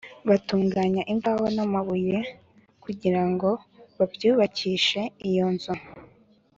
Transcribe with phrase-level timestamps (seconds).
[0.29, 2.17] batunganya imbaho n’amabuye
[2.83, 3.49] kugira ngo
[3.97, 5.73] babyubakishe iyo nzu